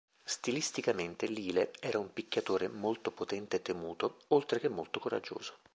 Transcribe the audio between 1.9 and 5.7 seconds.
un picchiatore, molto potente e temuto, oltre che molto coraggioso.